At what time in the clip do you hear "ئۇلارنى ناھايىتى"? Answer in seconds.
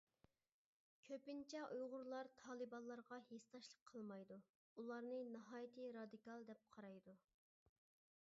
4.83-5.85